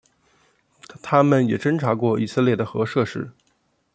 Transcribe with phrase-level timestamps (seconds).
[1.03, 3.29] 它们也侦察过以色列的核设施。